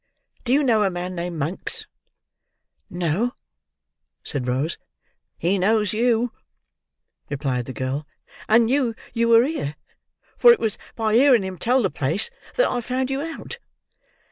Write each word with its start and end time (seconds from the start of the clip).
Do 0.45 0.51
you 0.51 0.63
know 0.63 0.81
a 0.81 0.89
man 0.89 1.13
named 1.13 1.37
Monks?" 1.37 1.85
"No," 2.89 3.33
said 4.23 4.47
Rose. 4.47 4.79
"He 5.37 5.59
knows 5.59 5.93
you," 5.93 6.31
replied 7.29 7.65
the 7.65 7.73
girl; 7.73 8.07
"and 8.49 8.65
knew 8.65 8.95
you 9.13 9.27
were 9.27 9.43
here, 9.45 9.75
for 10.39 10.51
it 10.51 10.59
was 10.59 10.79
by 10.95 11.13
hearing 11.13 11.43
him 11.43 11.59
tell 11.59 11.83
the 11.83 11.91
place 11.91 12.31
that 12.55 12.67
I 12.67 12.81
found 12.81 13.11
you 13.11 13.21
out." 13.21 13.59